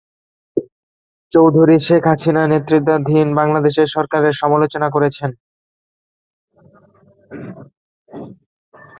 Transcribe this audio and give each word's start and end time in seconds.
চৌধুরী 1.31 1.75
শেখ 1.87 2.03
হাসিনা 2.09 2.43
নেতৃত্বাধীন 2.47 3.27
বাংলাদেশের 3.39 3.87
সরকারের 3.87 4.33
সমালোচনা 4.33 4.87
করছেন। 4.95 5.31